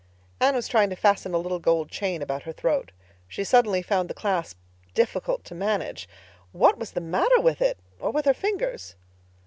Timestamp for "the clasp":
4.09-4.57